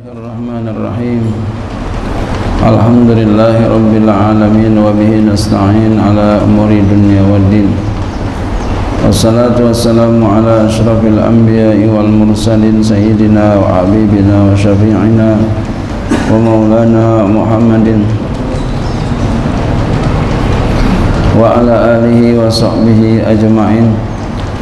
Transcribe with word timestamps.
الرحمن 0.00 0.64
الرحيم. 0.72 1.22
الحمد 2.64 3.10
لله 3.20 3.56
رب 3.76 3.92
العالمين 4.02 4.74
وبه 4.80 5.10
نستعين 5.28 6.00
على 6.00 6.40
أمور 6.48 6.70
الدنيا 6.72 7.22
والدين 7.28 7.68
والصلاة 9.04 9.56
والسلام 9.60 10.16
على 10.24 10.64
أشرف 10.64 11.00
الأنبياء 11.04 11.76
والمرسلين 11.84 12.80
سيدنا 12.80 13.46
وحبيبنا 13.60 14.36
وشفيعنا 14.48 15.28
ومولانا 16.32 17.06
محمد 17.28 17.88
وعلى 21.36 21.74
آله 21.96 22.20
وصحبه 22.40 23.00
أجمعين 23.32 23.86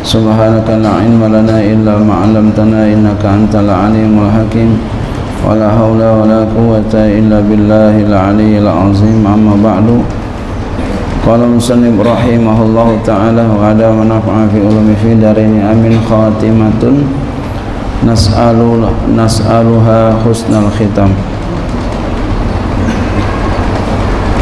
سبحانك 0.02 0.68
لا 0.82 0.90
علم 0.90 1.22
لنا 1.22 1.56
إلا 1.72 1.94
ما 2.02 2.14
علمتنا 2.26 2.80
إنك 2.94 3.22
أنت 3.22 3.54
العليم 3.54 4.14
الحكيم 4.26 4.70
ولا 5.49 5.67
حول 5.77 6.01
ولا 6.01 6.39
قوة 6.57 6.93
إلا 6.93 7.39
بالله 7.45 7.93
العلي 8.09 8.59
العظيم 8.59 9.21
أما 9.27 9.53
بعد 9.63 9.87
قال 11.27 11.39
المصنف 11.43 11.95
رحمه 12.01 12.57
الله 12.61 12.89
تعالى 13.05 13.43
وعلى 13.59 13.85
ونفع 13.97 14.35
في 14.53 14.57
علوم 14.61 14.87
في 15.03 15.15
دارين 15.15 15.61
أمين 15.61 15.99
خاتمة 16.09 16.83
نسأل 18.07 18.59
نسألها 19.17 19.99
حسن 20.25 20.51
الختام 20.53 21.11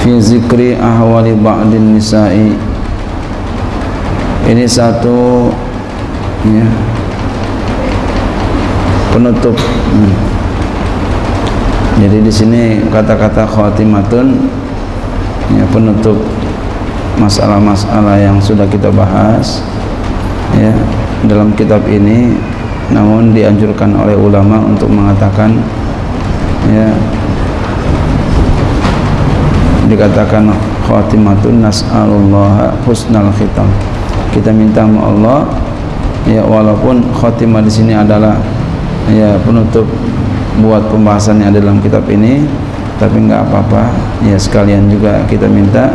في 0.03 0.19
ذكر 0.19 0.59
أحوال 0.83 1.27
بعض 1.43 1.69
النساء 1.73 2.35
ini 4.43 4.67
satu 4.67 5.47
ya, 6.51 6.67
penutup 9.15 9.55
hmm. 9.55 10.11
jadi 11.98 12.22
di 12.22 12.30
sini 12.30 12.62
kata-kata 12.94 13.42
khatimatun 13.42 14.38
ya 15.50 15.66
penutup 15.74 16.14
masalah-masalah 17.18 18.22
yang 18.22 18.38
sudah 18.38 18.62
kita 18.70 18.86
bahas 18.94 19.66
ya 20.54 20.70
dalam 21.26 21.50
kitab 21.58 21.82
ini. 21.90 22.38
Namun 22.88 23.36
dianjurkan 23.36 23.92
oleh 23.98 24.16
ulama 24.16 24.64
untuk 24.64 24.88
mengatakan 24.88 25.60
ya 26.72 26.88
dikatakan 29.90 30.48
khatimatun 30.86 31.66
nas'alullah 31.66 32.78
husnal 32.86 33.28
khitam. 33.34 33.66
Kita 34.30 34.54
minta 34.54 34.86
sama 34.86 35.02
Allah 35.02 35.38
ya 36.30 36.46
walaupun 36.46 37.10
khotimah 37.10 37.60
di 37.60 37.72
sini 37.74 37.92
adalah 37.92 38.38
ya 39.10 39.34
penutup 39.42 39.84
buat 40.58 40.90
pembahasan 40.90 41.42
yang 41.42 41.54
ada 41.54 41.60
dalam 41.62 41.78
kitab 41.78 42.04
ini 42.10 42.42
tapi 42.98 43.22
nggak 43.24 43.46
apa-apa. 43.46 43.94
Ya 44.26 44.34
sekalian 44.34 44.90
juga 44.90 45.22
kita 45.30 45.46
minta 45.46 45.90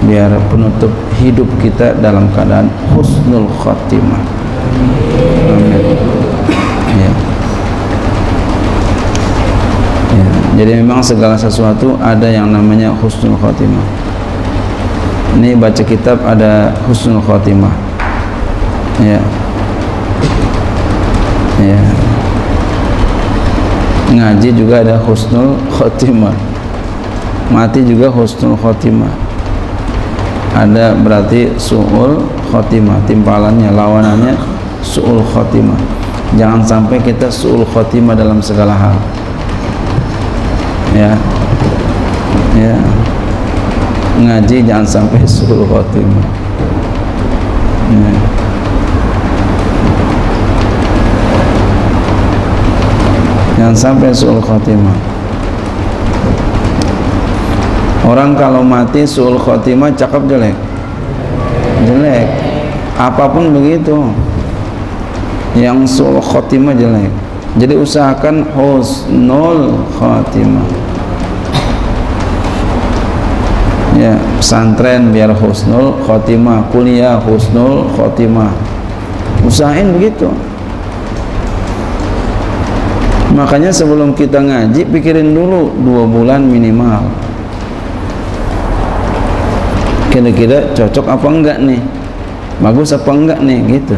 biar 0.00 0.32
penutup 0.48 0.88
hidup 1.20 1.44
kita 1.60 1.92
dalam 2.00 2.32
keadaan 2.32 2.72
husnul 2.96 3.44
khotimah 3.60 4.22
amin. 5.52 5.84
Ya. 6.96 7.12
ya 10.16 10.26
jadi 10.64 10.80
memang 10.80 11.04
segala 11.04 11.36
sesuatu 11.36 12.00
ada 12.00 12.32
yang 12.32 12.48
namanya 12.48 12.96
husnul 12.96 13.36
khotimah 13.36 13.84
ini 15.36 15.52
baca 15.52 15.84
kitab 15.84 16.24
ada 16.24 16.72
husnul 16.88 17.20
khotimah 17.20 17.72
ya. 19.04 19.20
Ya 21.60 21.80
ngaji 24.10 24.48
juga 24.54 24.82
ada 24.82 24.98
husnul 24.98 25.54
khotimah. 25.70 26.34
Mati 27.50 27.82
juga 27.82 28.10
husnul 28.10 28.58
khotimah. 28.58 29.10
Ada 30.50 30.98
berarti 30.98 31.54
su'ul 31.54 32.26
khotimah 32.50 32.98
timpalannya 33.06 33.70
lawanannya 33.70 34.34
su'ul 34.82 35.22
khotimah. 35.22 35.78
Jangan 36.34 36.62
sampai 36.62 36.98
kita 37.02 37.30
su'ul 37.30 37.62
khotimah 37.70 38.18
dalam 38.18 38.42
segala 38.42 38.74
hal. 38.74 38.96
Ya. 40.94 41.14
Ya. 42.58 42.76
Ngaji 44.20 44.66
jangan 44.66 44.86
sampai 44.86 45.22
suruh 45.24 45.64
khotimah 45.64 46.39
jangan 53.60 53.76
sampai 53.76 54.08
suul 54.08 54.40
khotimah 54.40 55.20
orang 58.10 58.34
kalau 58.34 58.64
mati 58.64 59.06
suul 59.06 59.38
khotimah 59.38 59.94
cakep 59.94 60.22
jelek. 60.26 60.56
Jelek. 61.86 62.26
Apa 62.98 63.30
pun 63.30 63.54
begitu. 63.54 64.10
Yang 65.54 66.00
suul 66.00 66.18
khotimah 66.18 66.74
jelek. 66.74 67.12
Jadi 67.58 67.74
usahakan 67.78 68.46
husnul 68.54 69.86
khotimah 69.98 70.66
ya 73.98 74.16
pesantren 74.40 75.12
biar 75.12 75.28
husnul 75.34 75.98
khotimah 76.06 76.64
kuliah 76.72 77.20
husnul 77.20 77.84
khotimah 77.92 78.48
usahain 79.44 79.92
begitu 79.92 80.30
makanya 83.34 83.70
sebelum 83.70 84.12
kita 84.12 84.42
ngaji 84.42 84.86
pikirin 84.90 85.32
dulu 85.32 85.70
dua 85.80 86.04
bulan 86.06 86.42
minimal. 86.44 87.06
Kira-kira 90.10 90.74
cocok 90.74 91.06
apa 91.06 91.28
enggak 91.30 91.58
nih? 91.62 91.80
Bagus 92.58 92.90
apa 92.90 93.10
enggak 93.14 93.38
nih? 93.46 93.58
Gitu. 93.78 93.96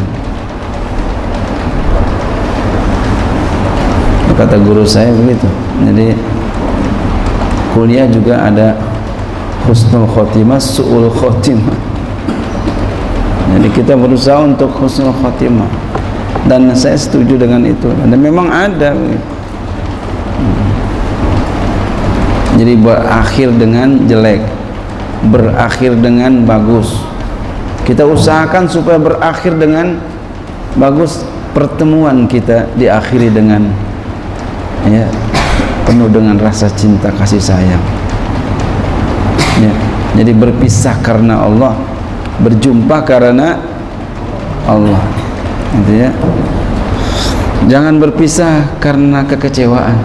Kata 4.37 4.56
guru 4.60 4.84
saya 4.84 5.09
begitu. 5.12 5.49
Jadi 5.88 6.12
kuliah 7.72 8.04
juga 8.10 8.43
ada 8.44 8.76
husnul 9.64 10.04
khotimah 10.04 10.60
su'ul 10.60 11.09
khotimah. 11.09 11.78
Jadi 13.56 13.69
kita 13.72 13.93
berusaha 13.97 14.44
untuk 14.44 14.72
husnul 14.76 15.12
khotimah 15.16 15.92
dan 16.47 16.71
saya 16.75 16.99
setuju 16.99 17.39
dengan 17.39 17.63
itu. 17.63 17.87
Dan 17.91 18.19
memang 18.19 18.51
ada. 18.51 18.95
Jadi 22.59 22.75
berakhir 22.79 23.49
dengan 23.55 23.89
jelek. 24.07 24.43
Berakhir 25.31 25.95
dengan 25.99 26.43
bagus. 26.43 26.99
Kita 27.83 28.07
usahakan 28.07 28.71
supaya 28.71 28.99
berakhir 28.99 29.59
dengan 29.59 29.99
bagus 30.79 31.27
pertemuan 31.53 32.25
kita 32.25 32.71
diakhiri 32.79 33.29
dengan 33.29 33.69
ya 34.89 35.05
penuh 35.85 36.09
dengan 36.09 36.39
rasa 36.41 36.71
cinta 36.73 37.13
kasih 37.13 37.43
sayang. 37.43 37.85
Ya. 39.61 39.73
jadi 40.17 40.33
berpisah 40.33 40.97
karena 41.05 41.45
Allah 41.45 41.77
berjumpa 42.41 43.05
karena 43.05 43.61
Allah 44.65 45.03
gitu 45.81 45.93
ya. 46.05 46.10
Jangan 47.71 48.03
berpisah 48.03 48.77
karena 48.83 49.22
kekecewaan. 49.25 49.97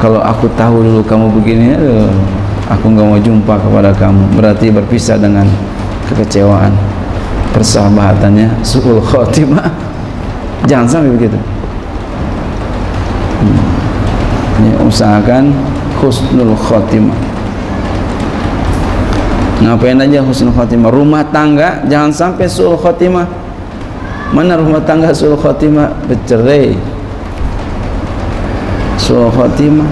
Kalau 0.00 0.20
aku 0.24 0.48
tahu 0.56 0.80
dulu 0.80 1.00
kamu 1.04 1.26
begini 1.40 1.76
aduh, 1.76 2.08
aku 2.66 2.84
nggak 2.90 3.06
mau 3.06 3.20
jumpa 3.20 3.54
kepada 3.60 3.90
kamu. 3.94 4.24
Berarti 4.34 4.66
berpisah 4.72 5.20
dengan 5.20 5.46
kekecewaan. 6.10 6.72
Persahabatannya 7.54 8.62
suul 8.66 8.98
khotimah. 9.02 9.68
Jangan 10.68 10.86
sampai 10.86 11.10
begitu. 11.16 11.38
Hmm. 13.40 13.60
ya, 14.68 14.74
usahakan 14.84 15.44
husnul 16.02 16.52
khotimah. 16.52 17.16
Ngapain 19.60 19.96
aja 20.00 20.20
husnul 20.20 20.52
khotimah? 20.52 20.88
Rumah 20.92 21.22
tangga 21.32 21.84
jangan 21.88 22.12
sampai 22.12 22.44
suul 22.48 22.76
khotimah 22.76 23.39
mana 24.30 24.54
rumah 24.54 24.82
tangga 24.86 25.10
suul 25.10 25.34
khotimah 25.34 25.90
bercerai. 26.06 26.78
Suul 28.98 29.26
khotimah 29.30 29.90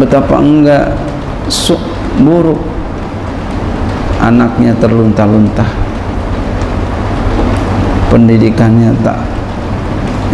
betapa 0.00 0.36
enggak 0.40 0.96
su 1.48 1.76
buruk. 2.20 2.60
Anaknya 4.16 4.72
terlunta-lunta 4.80 5.62
pendidikannya 8.08 8.90
tak 9.04 9.20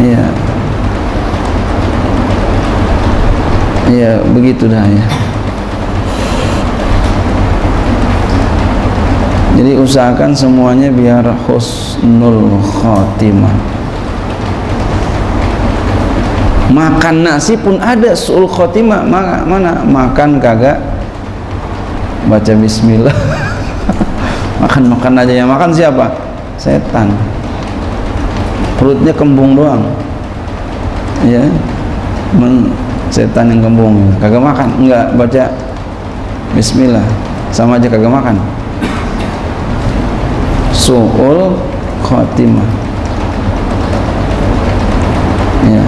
ya. 0.01 0.23
Ya 3.93 4.25
begitu 4.33 4.71
dah 4.73 4.89
ya 4.89 5.22
jadi 9.63 9.79
usahakan 9.79 10.35
semuanya 10.35 10.91
biar 10.91 11.23
husnul 11.47 12.59
khatimah. 12.67 13.55
Makan 16.75 17.23
nasi 17.23 17.55
pun 17.55 17.79
ada 17.79 18.11
sul 18.11 18.51
khotimah 18.51 19.07
mana, 19.07 19.47
mana? 19.47 19.87
Makan 19.87 20.43
kagak? 20.43 20.83
Baca 22.27 22.53
bismillah. 22.59 23.15
Makan 24.67 24.91
makan 24.91 25.23
aja 25.23 25.31
yang 25.31 25.47
makan 25.47 25.71
siapa? 25.71 26.11
Setan. 26.59 27.15
Perutnya 28.83 29.15
kembung 29.15 29.55
doang. 29.55 29.87
Ya 31.23 31.47
Men, 32.35 32.67
setan 33.15 33.47
yang 33.47 33.63
kembung. 33.63 34.11
Kagak 34.19 34.43
makan? 34.43 34.75
Enggak 34.83 35.07
baca 35.15 35.45
bismillah. 36.51 37.07
Sama 37.55 37.79
aja 37.79 37.87
kagak 37.87 38.11
makan 38.11 38.62
su'ul 40.93 41.57
khotimah. 42.05 42.69
Ya. 45.65 45.85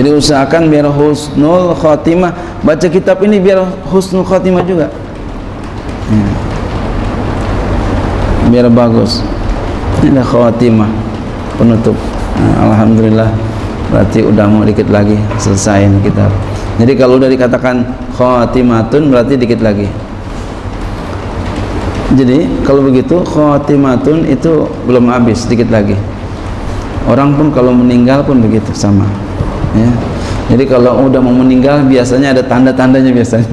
Jadi 0.00 0.08
usahakan 0.16 0.72
biar 0.72 0.88
husnul 0.88 1.76
khotimah 1.76 2.32
baca 2.64 2.88
kitab 2.88 3.20
ini 3.20 3.36
biar 3.36 3.68
husnul 3.92 4.24
khotimah 4.24 4.64
juga. 4.64 4.88
Ya. 6.08 6.28
biar 8.48 8.72
bagus. 8.72 9.20
Ini 10.00 10.24
khotimah 10.24 10.88
penutup. 11.60 11.98
Nah, 12.40 12.72
Alhamdulillah 12.72 13.28
berarti 13.92 14.24
udah 14.24 14.48
mau 14.48 14.64
dikit 14.64 14.88
lagi 14.88 15.20
selesai 15.36 15.84
kitab. 16.00 16.32
Jadi 16.80 16.96
kalau 16.96 17.20
udah 17.20 17.28
dikatakan 17.28 17.84
khotimatun 18.16 19.12
berarti 19.12 19.36
dikit 19.36 19.60
lagi 19.60 20.07
jadi 22.16 22.48
kalau 22.64 22.88
begitu 22.88 23.20
khotimatun 23.20 24.24
itu 24.24 24.64
belum 24.88 25.12
habis 25.12 25.44
dikit 25.44 25.68
lagi. 25.68 25.92
Orang 27.04 27.36
pun 27.36 27.52
kalau 27.52 27.76
meninggal 27.76 28.24
pun 28.24 28.40
begitu 28.40 28.72
sama. 28.72 29.04
Ya. 29.76 29.92
Jadi 30.48 30.64
kalau 30.64 31.04
udah 31.04 31.20
mau 31.20 31.36
meninggal 31.36 31.84
biasanya 31.84 32.32
ada 32.32 32.40
tanda-tandanya 32.40 33.12
biasanya. 33.12 33.48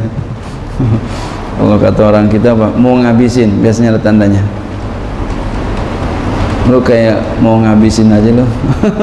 Kalau 1.56 1.80
kata 1.80 2.02
orang 2.04 2.28
kita 2.28 2.52
apa 2.52 2.72
mau 2.76 3.00
ngabisin 3.00 3.60
biasanya 3.60 3.96
ada 3.96 4.02
tandanya. 4.04 4.44
Lu 6.72 6.80
kayak 6.80 7.20
mau 7.44 7.60
ngabisin 7.60 8.12
aja 8.12 8.32
lo 8.32 8.48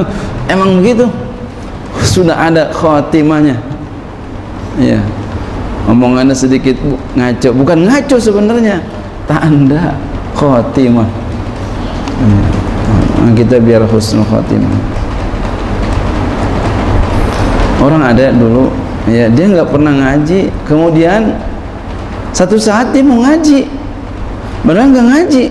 emang 0.52 0.80
begitu? 0.80 1.08
Sudah 2.00 2.36
ada 2.48 2.72
khotimahnya 2.72 3.56
ya 4.80 5.00
omongannya 5.88 6.36
sedikit 6.36 6.76
ngaco. 7.16 7.52
Bukan 7.56 7.88
ngaco 7.88 8.16
sebenarnya 8.16 8.80
tanda 9.32 9.96
khotimah 10.36 11.08
ya. 12.20 13.30
kita 13.32 13.56
biar 13.56 13.88
husnul 13.88 14.28
khotimah 14.28 14.76
orang 17.80 18.12
ada 18.12 18.28
dulu 18.36 18.68
ya 19.08 19.32
dia 19.32 19.48
nggak 19.48 19.72
pernah 19.72 19.92
ngaji 19.96 20.52
kemudian 20.68 21.32
satu 22.32 22.56
saat 22.56 22.90
dia 22.96 23.04
mau 23.04 23.20
ngaji. 23.20 23.68
Benar 24.64 24.88
nggak 24.88 25.06
ngaji. 25.12 25.44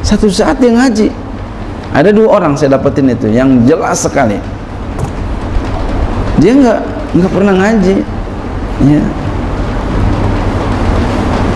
Satu 0.00 0.32
saat 0.32 0.56
dia 0.56 0.72
ngaji. 0.72 1.12
Ada 1.92 2.12
dua 2.12 2.40
orang 2.40 2.56
saya 2.56 2.76
dapetin 2.76 3.12
itu 3.12 3.28
yang 3.28 3.64
jelas 3.68 4.00
sekali. 4.08 4.40
Dia 6.40 6.52
nggak 6.56 6.80
nggak 7.12 7.32
pernah 7.32 7.54
ngaji 7.56 7.96
ya 8.84 9.02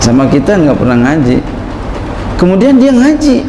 sama 0.02 0.26
kita 0.26 0.58
nggak 0.58 0.75
pernah 0.75 0.99
ngaji. 0.99 1.38
Kemudian 2.34 2.75
dia 2.82 2.90
ngaji. 2.90 3.46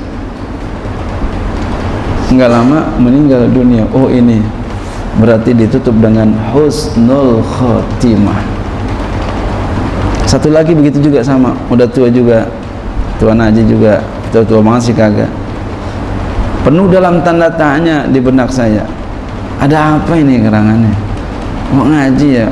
Nggak 2.29 2.49
lama 2.53 2.79
meninggal 3.01 3.49
dunia. 3.49 3.89
Oh 3.89 4.05
ini 4.05 4.37
berarti 5.17 5.57
ditutup 5.57 5.97
dengan 5.97 6.33
husnul 6.53 7.41
khotimah 7.41 8.41
satu 10.29 10.49
lagi 10.49 10.73
begitu 10.73 10.97
juga 10.97 11.21
sama. 11.21 11.53
Udah 11.69 11.85
tua 11.89 12.09
juga. 12.09 12.45
Tua 13.21 13.37
naji 13.37 13.61
juga. 13.69 14.01
Tua 14.33 14.41
tua 14.41 14.61
masih 14.65 14.93
kagak. 14.93 15.29
Penuh 16.65 16.89
dalam 16.89 17.21
tanda 17.21 17.49
tanya 17.53 18.09
di 18.09 18.17
benak 18.17 18.49
saya. 18.49 18.81
Ada 19.61 20.01
apa 20.01 20.13
ini 20.17 20.41
gerangannya 20.41 21.13
mau 21.73 21.89
ngaji 21.89 22.27
ya? 22.45 22.47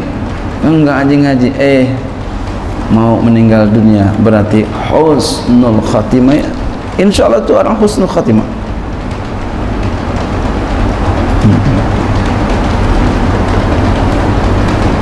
Enggak 0.65 1.05
ngaji-ngaji. 1.05 1.49
Eh 1.57 1.85
mau 2.91 3.17
meninggal 3.23 3.71
dunia 3.71 4.11
berarti 4.19 4.67
husnul 4.91 5.79
khatimah. 5.79 6.43
Insya 6.99 7.31
Allah 7.31 7.39
itu 7.39 7.55
orang 7.55 7.75
husnul 7.79 8.11
khatimah. 8.11 8.43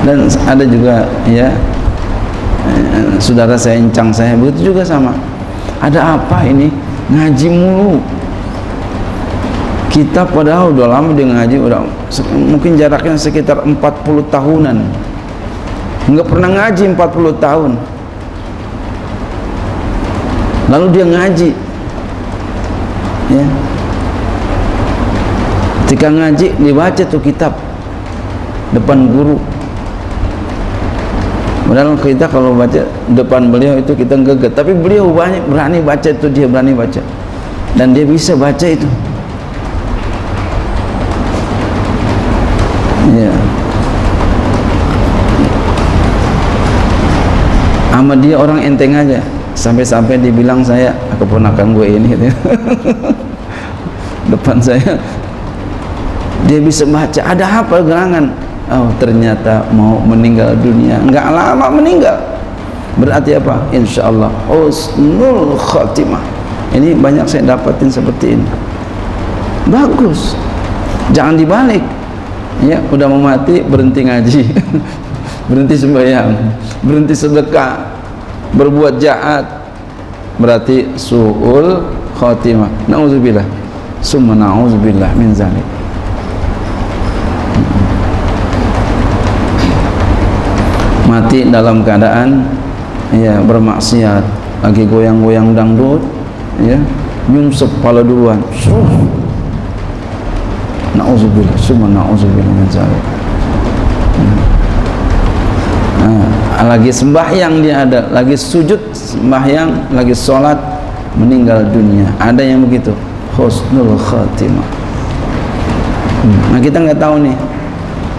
Dan 0.05 0.25
ada 0.47 0.63
juga 0.63 1.05
ya 1.27 1.53
eh, 2.65 3.13
saudara 3.19 3.53
saya 3.59 3.77
encang 3.81 4.13
saya 4.13 4.37
begitu 4.37 4.71
juga 4.71 4.85
sama. 4.85 5.11
Ada 5.81 6.17
apa 6.17 6.45
ini? 6.45 6.69
Ngaji 7.09 7.47
mulu. 7.49 7.97
Kita 9.89 10.21
padahal 10.29 10.77
udah 10.77 10.85
lama 10.85 11.09
dia 11.17 11.25
ngaji 11.25 11.57
udah 11.57 11.81
mungkin 12.37 12.77
jaraknya 12.77 13.17
sekitar 13.17 13.65
40 13.65 13.81
tahunan 14.29 14.77
nggak 16.09 16.27
pernah 16.27 16.49
ngaji 16.49 16.83
40 16.97 17.37
tahun. 17.37 17.71
Lalu 20.69 20.85
dia 20.93 21.05
ngaji. 21.05 21.49
Ya. 23.29 23.45
Ketika 25.85 26.07
ngaji 26.13 26.47
dibaca 26.61 27.03
tuh 27.05 27.21
kitab 27.21 27.57
depan 28.73 29.09
guru. 29.09 29.41
Padahal 31.69 31.93
kita 32.01 32.25
kalau 32.25 32.57
baca 32.57 32.81
depan 33.13 33.53
beliau 33.53 33.77
itu 33.77 33.93
kita 33.93 34.17
geget, 34.25 34.57
tapi 34.57 34.73
beliau 34.73 35.05
banyak 35.13 35.45
berani 35.45 35.77
baca 35.85 36.09
itu 36.09 36.25
dia 36.33 36.49
berani 36.49 36.73
baca. 36.73 37.01
Dan 37.77 37.93
dia 37.93 38.09
bisa 38.09 38.33
baca 38.33 38.65
itu. 38.65 38.89
Sama 47.99 48.15
dia 48.15 48.39
orang 48.39 48.63
enteng 48.63 48.95
aja. 48.95 49.19
Sampai-sampai 49.59 50.15
dibilang 50.23 50.63
saya 50.63 50.95
keponakan 51.19 51.75
gue 51.75 51.99
ini 51.99 52.15
gitu. 52.15 52.31
depan 54.31 54.55
saya. 54.63 54.95
Dia 56.47 56.63
bisa 56.63 56.87
baca 56.87 57.19
ada 57.19 57.43
apa 57.43 57.83
gerangan? 57.83 58.31
Oh 58.71 58.87
ternyata 59.03 59.67
mau 59.75 59.99
meninggal 59.99 60.55
dunia. 60.63 60.95
Enggak 61.03 61.27
lama 61.27 61.67
meninggal. 61.75 62.15
Berarti 62.95 63.35
apa? 63.35 63.67
Insyaallah. 63.75 64.31
Husnul 64.47 65.59
khatimah. 65.59 66.23
Ini 66.71 66.95
banyak 66.95 67.27
saya 67.27 67.51
dapatin 67.51 67.91
seperti 67.91 68.39
ini. 68.39 68.47
Bagus. 69.67 70.39
Jangan 71.11 71.35
dibalik. 71.35 71.83
Ya 72.63 72.79
udah 72.95 73.11
mau 73.11 73.19
mati 73.19 73.59
berhenti 73.59 74.07
ngaji. 74.07 74.55
Berhenti 75.51 75.75
sembahyang 75.75 76.31
berhenti 76.79 77.11
sedekah 77.11 77.91
berbuat 78.55 78.97
jahat 78.97 79.45
berarti 80.39 80.87
suul 80.95 81.83
khatimah. 82.15 82.71
Nauzubillah 82.87 83.43
summa 83.99 84.33
nauzubillah 84.35 85.11
min 85.15 85.35
zalik. 85.35 85.65
Mati 91.09 91.49
dalam 91.49 91.81
keadaan 91.83 92.45
ya 93.11 93.41
bermaksiat. 93.43 94.23
Lagi 94.59 94.83
goyang-goyang 94.83 95.55
dangdut 95.55 96.03
ya. 96.63 96.75
Nyungsep 97.29 97.69
kepala 97.79 98.01
duluan. 98.01 98.41
Na'udzubillah. 100.97 101.55
Semua 101.55 101.87
na'udzubillah 101.87 102.53
min 102.53 102.67
zalik 102.67 103.03
lagi 106.67 106.91
sembahyang 106.91 107.63
dia 107.63 107.87
ada 107.87 108.11
lagi 108.11 108.35
sujud 108.35 108.91
sembahyang 108.91 109.95
lagi 109.95 110.11
sholat 110.11 110.59
meninggal 111.15 111.63
dunia. 111.71 112.11
Ada 112.19 112.43
yang 112.43 112.67
begitu? 112.67 112.91
Husnul 113.35 113.95
khatimah. 113.95 114.67
Hmm. 116.19 116.39
nah 116.51 116.59
kita 116.59 116.77
nggak 116.83 116.99
tahu 116.99 117.15
nih. 117.23 117.37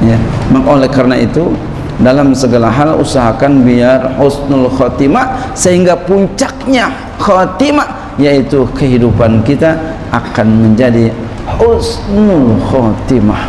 Ya. 0.00 0.16
Maka 0.48 0.66
oleh 0.72 0.88
karena 0.88 1.16
itu 1.20 1.52
dalam 2.00 2.32
segala 2.32 2.72
hal 2.72 2.96
usahakan 2.96 3.60
biar 3.60 4.16
husnul 4.16 4.72
khotimah 4.72 5.52
sehingga 5.52 5.92
puncaknya 5.92 6.88
khotimah 7.20 8.16
yaitu 8.16 8.64
kehidupan 8.72 9.44
kita 9.44 9.76
akan 10.08 10.48
menjadi 10.64 11.12
husnul 11.60 12.56
khotimah 12.64 13.44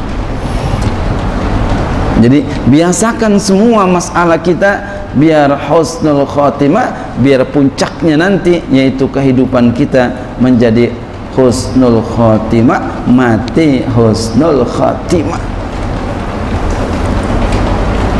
jadi 2.21 2.45
biasakan 2.69 3.41
semua 3.41 3.89
masalah 3.89 4.37
kita 4.37 5.01
biar 5.17 5.49
husnul 5.57 6.29
khotimah, 6.29 7.17
biar 7.17 7.41
puncaknya 7.49 8.13
nanti 8.13 8.61
yaitu 8.69 9.09
kehidupan 9.09 9.73
kita 9.73 10.13
menjadi 10.37 10.93
husnul 11.33 12.05
khotimah, 12.05 13.09
mati 13.09 13.81
husnul 13.97 14.61
khotimah. 14.69 15.41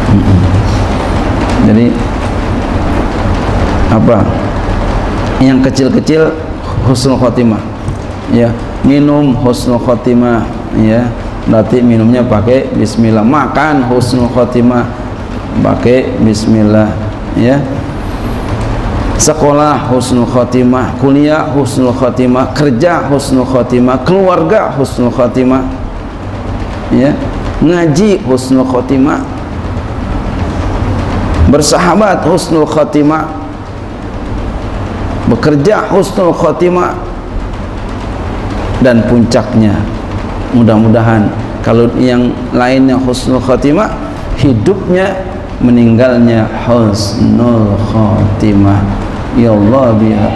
Mm-hmm. 0.09 0.39
Jadi 1.69 1.85
apa? 3.93 4.17
Yang 5.37 5.59
kecil-kecil 5.69 6.23
husnul 6.89 7.21
khotimah. 7.21 7.61
Ya, 8.33 8.49
minum 8.81 9.37
husnul 9.37 9.77
khotimah, 9.77 10.49
ya 10.81 11.05
berarti 11.47 11.81
minumnya 11.81 12.21
pakai 12.21 12.69
bismillah. 12.75 13.25
Makan 13.25 13.89
husnul 13.89 14.29
khotimah. 14.29 14.85
Pakai 15.61 16.15
bismillah 16.21 16.89
ya. 17.35 17.59
Sekolah 19.17 19.89
husnul 19.93 20.25
khotimah. 20.25 20.97
Kuliah 20.97 21.49
husnul 21.53 21.93
khotimah. 21.93 22.53
Kerja 22.57 23.05
husnul 23.09 23.45
khotimah. 23.45 24.01
Keluarga 24.01 24.73
husnul 24.73 25.13
khotimah. 25.13 25.65
Ya. 26.93 27.13
Ngaji 27.61 28.25
husnul 28.25 28.65
khotimah. 28.65 29.21
Bersahabat 31.53 32.25
husnul 32.25 32.65
khotimah. 32.65 33.29
Bekerja 35.29 35.93
husnul 35.93 36.33
khotimah. 36.33 36.97
Dan 38.81 39.05
puncaknya 39.05 39.77
mudah-mudahan 40.55 41.27
kalau 41.61 41.87
yang 41.97 42.33
lainnya 42.51 42.97
husnul 42.97 43.39
khotimah 43.39 43.93
hidupnya 44.37 45.13
meninggalnya 45.61 46.49
husnul 46.65 47.77
khotimah 47.89 48.81
ya 49.37 49.51
Allah 49.53 49.87
biha. 49.97 50.29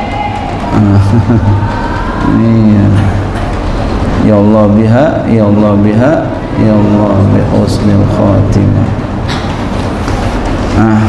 Iya. 2.25 2.85
ya. 4.25 4.33
Allah 4.33 4.65
biha. 4.73 5.07
Ya 5.29 5.45
Allah 5.45 5.73
biha. 5.77 6.13
Ya 6.57 6.73
Allah 6.73 7.21
bi 7.29 7.41
husnul 7.53 8.01
khotimah 8.17 9.05
ah 10.75 11.03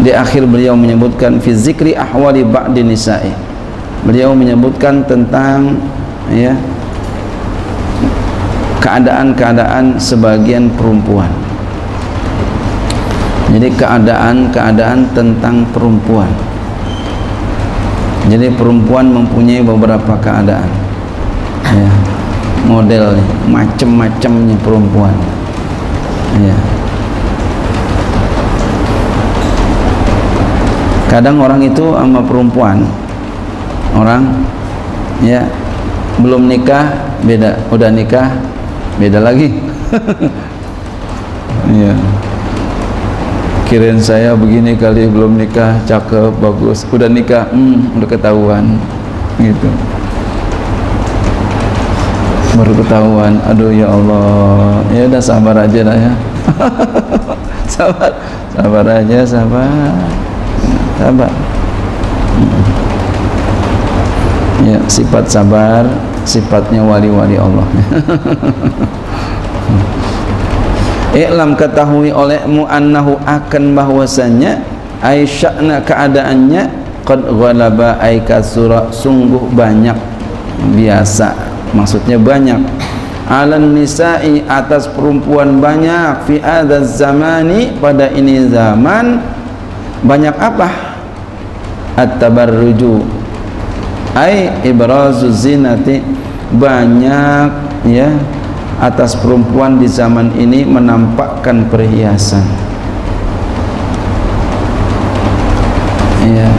di 0.00 0.10
akhir 0.14 0.48
beliau 0.48 0.78
menyebutkan 0.78 1.42
fi 1.42 1.52
zikri 1.52 1.92
ahwali 1.92 2.46
ba'di 2.46 2.80
nisa'i. 2.80 3.32
Beliau 4.00 4.32
menyebutkan 4.32 5.04
tentang 5.04 5.76
ya 6.32 6.56
keadaan-keadaan 8.80 10.00
sebagian 10.00 10.72
perempuan. 10.74 11.30
Jadi 13.50 13.68
keadaan-keadaan 13.76 15.10
tentang 15.14 15.66
perempuan. 15.70 16.30
Jadi 18.30 18.52
perempuan 18.54 19.10
mempunyai 19.10 19.62
beberapa 19.64 20.16
keadaan. 20.18 20.70
Ya 21.70 21.90
model 22.66 23.16
macam-macamnya 23.48 24.56
perempuan. 24.60 25.14
Ya. 26.40 26.56
Kadang 31.08 31.42
orang 31.42 31.64
itu 31.64 31.82
sama 31.96 32.22
perempuan. 32.22 32.86
Orang 33.96 34.46
ya 35.24 35.42
belum 36.22 36.46
nikah 36.46 37.18
beda. 37.26 37.58
Udah 37.74 37.90
nikah 37.90 38.30
beda 39.00 39.24
lagi. 39.24 39.48
Iya. 41.70 41.94
Kirain 43.70 44.02
saya 44.02 44.34
begini 44.34 44.74
kali 44.74 45.06
belum 45.06 45.38
nikah 45.38 45.78
cakep 45.86 46.34
bagus. 46.42 46.82
Udah 46.90 47.06
nikah 47.06 47.46
hmm, 47.54 47.94
udah 47.94 48.08
ketahuan. 48.10 48.74
Gitu. 49.38 49.70
Baru 52.58 52.72
ketahuan. 52.74 53.38
Aduh 53.46 53.70
ya 53.70 53.86
Allah. 53.86 54.82
Ya 54.90 55.06
udah 55.06 55.22
sabar 55.22 55.54
aja 55.62 55.80
lah 55.86 55.94
ya. 55.94 56.12
Sabar. 57.70 58.12
Sabar 58.50 58.84
aja 58.90 59.18
sabar. 59.22 59.94
Sabar. 60.98 61.32
Ya 64.66 64.78
sifat 64.90 65.24
sabar 65.30 65.86
sifatnya 66.24 66.84
wali-wali 66.84 67.36
Allah. 67.40 67.66
I'lam 71.10 71.58
ketahui 71.58 72.14
olehmu 72.14 72.70
annahu 72.70 73.18
akan 73.26 73.74
bahwasanya 73.74 74.62
aisya'na 75.02 75.82
keadaannya 75.82 76.70
qad 77.02 77.26
ghalaba 77.26 77.98
ay 77.98 78.22
kasura 78.22 78.94
sungguh 78.94 79.50
banyak 79.50 79.98
biasa 80.78 81.34
maksudnya 81.74 82.14
banyak. 82.14 82.62
Alan 83.30 83.78
nisa'i 83.78 84.42
atas 84.50 84.90
perempuan 84.90 85.62
banyak 85.62 86.26
fi 86.26 86.42
adzal 86.42 86.82
zamani 86.82 87.70
pada 87.78 88.10
ini 88.10 88.50
zaman 88.50 89.22
banyak 90.02 90.34
apa? 90.34 90.66
At-tabarruju 91.94 93.19
ai 94.14 94.50
ibrazu 94.66 95.30
zinati. 95.30 96.02
Banyak 96.50 97.50
ya 97.86 98.10
atas 98.82 99.14
perempuan 99.14 99.78
di 99.78 99.86
zaman 99.86 100.34
ini 100.34 100.66
menampakkan 100.66 101.70
perhiasan. 101.70 102.42
Ya 106.26 106.50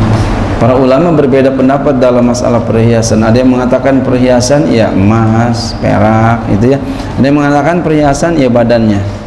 para 0.64 0.80
ulama 0.80 1.12
berbeda 1.12 1.52
pendapat 1.52 2.00
dalam 2.00 2.24
masalah 2.32 2.64
perhiasan. 2.64 3.20
Ada 3.20 3.44
yang 3.44 3.52
mengatakan 3.52 4.00
perhiasan 4.00 4.72
ya 4.72 4.96
emas 4.96 5.76
perak 5.84 6.48
itu 6.56 6.72
ya. 6.72 6.80
Ada 7.20 7.26
yang 7.28 7.36
mengatakan 7.36 7.84
perhiasan 7.84 8.40
ya 8.40 8.48
badannya 8.48 9.21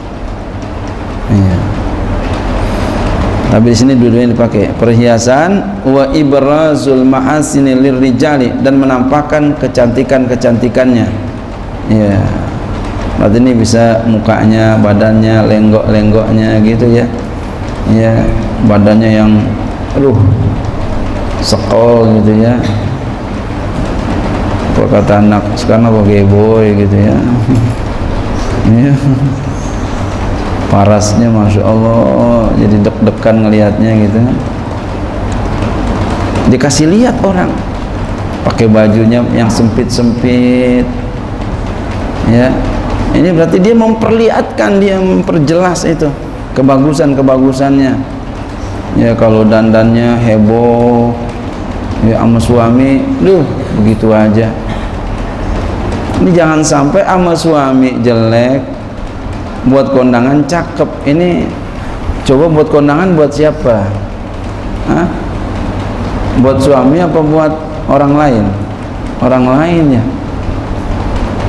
tapi 3.55 3.71
di 3.71 3.77
sini 3.79 3.95
dua-duanya 3.95 4.35
dipakai. 4.35 4.75
Perhiasan 4.75 5.63
wa 5.87 6.11
ibrazul 6.11 7.07
mahasini 7.07 7.79
lirrijali 7.79 8.51
dan 8.67 8.83
menampakkan 8.83 9.55
kecantikan-kecantikannya. 9.63 11.07
Ya. 11.87 12.19
Berarti 13.15 13.39
ini 13.39 13.55
bisa 13.55 14.03
mukanya 14.11 14.75
badannya 14.83 15.47
lenggok-lenggoknya 15.47 16.67
gitu 16.67 16.99
ya. 16.99 17.07
Ya 17.95 18.27
badannya 18.67 19.23
yang 19.23 19.31
aduh 19.95 20.19
sekol 21.39 22.11
gitu 22.19 22.43
ya. 22.43 22.59
Kata 24.75 25.23
anak 25.23 25.47
sekarang 25.55 25.95
apa 25.95 26.03
boy 26.27 26.75
gitu 26.75 26.97
ya. 26.99 27.15
Ya 28.65 28.97
parasnya 30.75 31.31
Masya 31.31 31.63
Allah 31.63 32.51
jadi 32.59 32.83
deg-degan 32.83 33.47
ngelihatnya 33.47 33.91
gitu 33.95 34.19
dikasih 36.51 36.91
lihat 36.91 37.15
orang 37.23 37.55
pakai 38.43 38.67
bajunya 38.67 39.23
yang 39.33 39.49
sempit-sempit 39.49 40.85
ya. 42.29 42.53
Ini 43.15 43.31
berarti 43.31 43.63
dia 43.63 43.79
memperlihatkan 43.79 44.83
dia 44.83 44.99
memperjelas 44.99 45.87
itu 45.87 46.11
kebagusan-kebagusannya. 46.59 47.95
Ya 48.99 49.11
kalau 49.15 49.47
dandannya 49.47 50.19
heboh 50.19 51.15
ya 52.03 52.19
sama 52.19 52.39
suami 52.43 53.07
duh 53.23 53.47
begitu 53.79 54.11
aja. 54.11 54.51
Ini 56.19 56.31
jangan 56.35 56.61
sampai 56.63 57.07
sama 57.07 57.33
suami 57.39 58.03
jelek 58.03 58.74
buat 59.69 59.93
kondangan 59.93 60.45
cakep. 60.45 60.89
Ini 61.09 61.49
coba 62.29 62.45
buat 62.49 62.69
kondangan 62.69 63.17
buat 63.17 63.33
siapa? 63.33 63.89
Hah? 64.89 65.09
buat 66.43 66.59
suami 66.59 66.99
apa 66.99 67.21
buat 67.23 67.53
orang 67.87 68.13
lain? 68.19 68.45
Orang 69.23 69.45
lain 69.47 69.85
ya. 70.01 70.05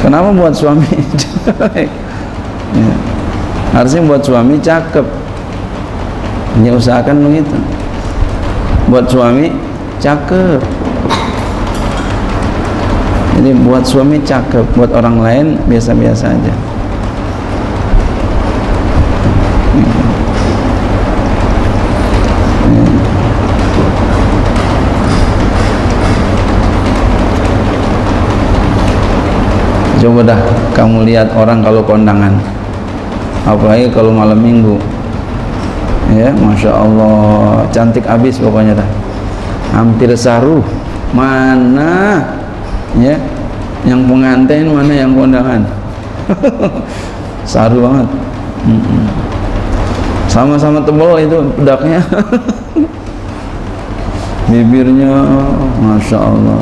Kenapa 0.03 0.29
buat 0.31 0.53
suami? 0.53 0.85
Ya. 2.75 2.91
harusnya 3.71 4.03
buat 4.03 4.19
suami 4.19 4.59
cakep. 4.59 5.05
Ya 6.59 6.75
usahakan 6.75 7.23
begitu. 7.23 7.55
Buat 8.91 9.07
suami 9.07 9.47
cakep. 10.03 10.59
Jadi 13.39 13.51
buat 13.63 13.87
suami 13.87 14.19
cakep. 14.27 14.65
Buat 14.75 14.91
orang 14.91 15.23
lain 15.23 15.45
biasa-biasa 15.71 16.35
aja 16.35 16.74
coba 30.05 30.21
dah 30.21 30.39
kamu 30.77 31.09
lihat 31.09 31.33
orang 31.33 31.65
kalau 31.65 31.81
kondangan. 31.81 32.37
Apalagi 33.41 33.89
kalau 33.89 34.13
malam 34.13 34.37
minggu. 34.37 34.77
Ya 36.13 36.29
Masya 36.29 36.71
Allah. 36.71 37.65
Cantik 37.73 38.05
habis 38.05 38.37
pokoknya 38.37 38.77
dah. 38.77 38.89
Hampir 39.73 40.13
saruh 40.13 40.61
mana? 41.09 42.21
Ya 43.01 43.17
yang 43.83 44.05
pengantin 44.05 44.69
mana 44.69 44.93
yang 44.93 45.11
kondangan? 45.17 45.61
Saru 47.51 47.85
banget 47.85 48.07
sama-sama 50.35 50.83
tebal 50.83 51.15
itu 51.15 51.39
bedaknya 51.55 52.03
bibirnya 54.51 55.23
masya 55.79 56.19
Allah. 56.19 56.59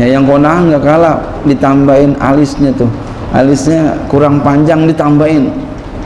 Ya 0.00 0.16
yang 0.16 0.24
konang 0.24 0.72
nggak 0.72 0.80
kalah 0.80 1.20
ditambahin 1.44 2.16
alisnya 2.16 2.72
tuh. 2.72 2.88
Alisnya 3.36 4.00
kurang 4.08 4.40
panjang 4.40 4.88
ditambahin. 4.88 5.52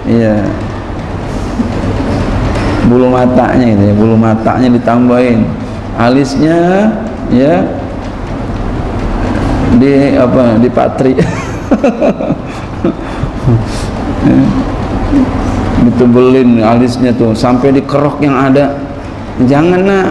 Iya. 0.02 0.42
Bulu 2.90 3.06
matanya 3.06 3.70
itu 3.70 3.82
ya 3.86 3.94
bulu 3.94 4.18
matanya 4.18 4.66
ditambahin. 4.74 5.46
Alisnya 5.94 6.90
ya 7.30 7.62
di 9.78 10.18
apa 10.18 10.58
di 10.58 10.68
patri 10.70 11.14
ditebelin 15.86 16.64
alisnya 16.64 17.12
tuh 17.14 17.36
sampai 17.36 17.70
dikerok 17.74 18.20
yang 18.24 18.34
ada. 18.34 18.74
Jangan 19.44 19.80
nak. 19.84 20.10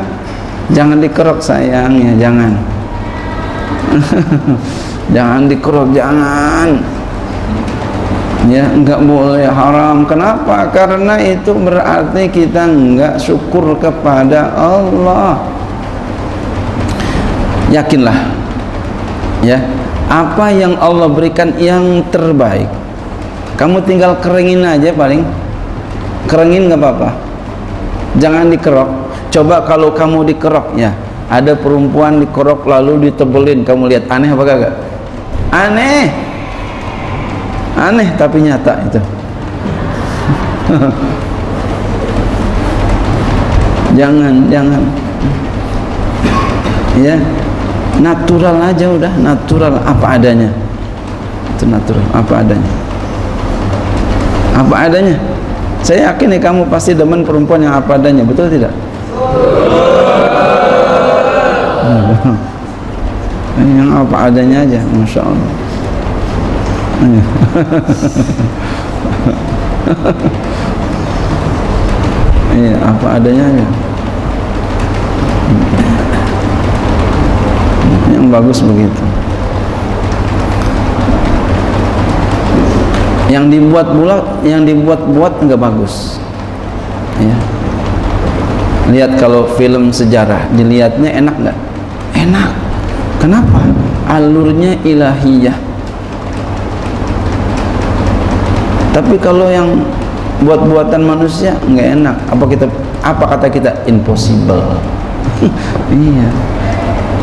Jangan 0.72 0.98
dikerok 1.04 1.40
sayang 1.44 1.92
ya 2.00 2.14
jangan. 2.30 2.54
Jangan 5.16 5.52
dikerok 5.52 5.92
jangan. 5.92 6.80
Ya 8.48 8.66
enggak 8.72 9.04
boleh 9.04 9.48
haram. 9.48 10.08
Kenapa? 10.08 10.68
Karena 10.72 11.20
itu 11.20 11.52
berarti 11.52 12.28
kita 12.32 12.68
enggak 12.68 13.20
syukur 13.20 13.76
kepada 13.80 14.52
Allah. 14.56 15.40
Yakinlah. 17.72 18.16
Ya 19.44 19.60
apa 20.12 20.52
yang 20.52 20.76
Allah 20.80 21.08
berikan 21.08 21.56
yang 21.60 22.04
terbaik? 22.12 22.68
Kamu 23.56 23.84
tinggal 23.86 24.18
keringin 24.20 24.66
aja 24.66 24.92
paling 24.92 25.24
keringin 26.28 26.72
nggak 26.72 26.80
apa-apa. 26.80 27.10
Jangan 28.22 28.54
dikerok. 28.54 28.90
Coba 29.34 29.66
kalau 29.66 29.90
kamu 29.94 30.30
dikerok 30.30 30.78
ya. 30.78 30.94
Ada 31.32 31.58
perempuan 31.58 32.22
dikerok 32.22 32.70
lalu 32.70 33.10
ditebelin. 33.10 33.66
Kamu 33.66 33.90
lihat 33.90 34.06
aneh 34.12 34.30
apa 34.30 34.44
kagak? 34.46 34.74
Aneh. 35.50 36.14
Aneh 37.74 38.08
tapi 38.14 38.46
nyata 38.46 38.74
itu. 38.86 39.02
Jangan 44.00 44.50
jangan. 44.50 44.82
Ya. 46.98 47.18
Natural 47.94 48.58
aja 48.58 48.90
udah 48.90 49.14
natural 49.22 49.78
apa 49.86 50.18
adanya. 50.18 50.50
Itu 51.54 51.70
natural 51.70 52.02
apa 52.10 52.42
adanya. 52.42 52.74
Apa 54.58 54.90
adanya 54.90 55.14
saya 55.84 56.16
yakin 56.16 56.32
nih 56.32 56.40
kamu 56.40 56.72
pasti 56.72 56.96
demen 56.96 57.28
perempuan 57.28 57.60
yang 57.60 57.76
apa 57.76 58.00
adanya 58.00 58.24
betul 58.24 58.48
tidak? 58.48 58.72
Yang 63.60 63.90
apa 63.92 64.16
adanya 64.32 64.64
aja 64.64 64.80
Masya 64.80 65.22
Allah. 65.28 65.52
Iya 72.56 72.76
apa 72.96 73.08
adanya 73.20 73.44
aja. 73.52 73.66
Yang 78.16 78.26
bagus 78.32 78.64
begitu 78.64 79.13
yang 83.34 83.50
dibuat 83.50 83.90
bulat 83.90 84.46
yang 84.46 84.62
dibuat 84.62 85.02
buat 85.10 85.42
enggak 85.42 85.58
bagus. 85.58 86.22
Ya. 87.18 87.34
Lihat 88.94 89.18
kalau 89.18 89.50
film 89.58 89.90
sejarah 89.90 90.46
dilihatnya 90.54 91.10
enak 91.18 91.36
enggak 91.42 91.58
enak. 92.14 92.50
Kenapa? 93.18 93.66
Alurnya 94.06 94.78
ilahiyah. 94.86 95.58
Tapi 98.94 99.18
kalau 99.18 99.50
yang 99.50 99.82
buat-buatan 100.46 101.02
manusia 101.02 101.58
enggak 101.66 101.98
enak. 101.98 102.16
Apa 102.30 102.46
kita 102.46 102.66
apa 103.02 103.24
kata 103.34 103.48
kita? 103.50 103.72
Impossible. 103.90 104.78
Iya. 105.90 106.30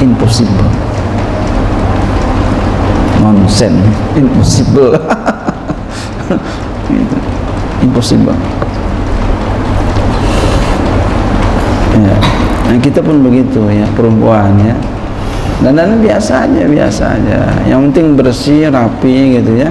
Impossible. 0.02 0.68
Nonsen. 3.22 3.78
Impossible 4.20 4.96
gitu. 6.94 7.16
impossible. 7.80 8.36
Ya. 11.96 12.16
Nah, 12.70 12.78
kita 12.78 13.00
pun 13.00 13.24
begitu 13.24 13.60
ya 13.72 13.88
perempuan 13.96 14.52
ya. 14.60 14.76
Dan 15.60 15.76
dan 15.76 16.00
biasa 16.00 16.48
aja 16.48 16.62
biasa 16.64 17.02
aja. 17.20 17.40
Yang 17.68 17.80
penting 17.90 18.06
bersih 18.16 18.68
rapi 18.72 19.40
gitu 19.40 19.52
ya. 19.60 19.70